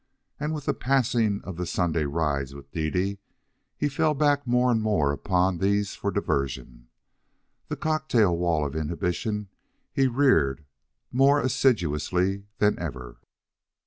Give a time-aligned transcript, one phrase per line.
[0.39, 3.19] And with the passing of the Sunday rides with Dede,
[3.77, 6.87] he fell back more and more upon these for diversion.
[7.67, 9.49] The cocktail wall of inhibition
[9.93, 10.65] he reared
[11.11, 13.17] more assiduously than ever.